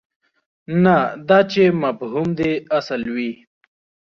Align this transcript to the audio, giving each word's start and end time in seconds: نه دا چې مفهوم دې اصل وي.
نه 0.83 0.95
دا 1.29 1.39
چې 1.51 1.63
مفهوم 1.83 2.27
دې 2.39 2.51
اصل 2.77 3.01
وي. 3.15 3.31